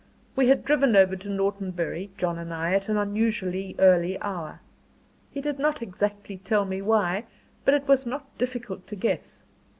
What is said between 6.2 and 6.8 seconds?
tell